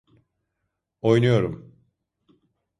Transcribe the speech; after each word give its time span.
Oynuyorum. 1.01 1.75